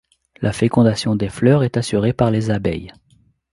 La 0.41 0.51
fécondation 0.51 1.15
des 1.15 1.29
fleurs 1.29 1.63
est 1.63 1.77
assurée 1.77 2.11
par 2.11 2.31
les 2.31 2.49
abeilles. 2.49 2.91